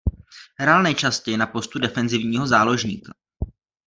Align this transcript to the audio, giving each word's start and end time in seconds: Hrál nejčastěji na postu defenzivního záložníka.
Hrál 0.59 0.83
nejčastěji 0.83 1.37
na 1.37 1.47
postu 1.47 1.79
defenzivního 1.79 2.47
záložníka. 2.47 3.13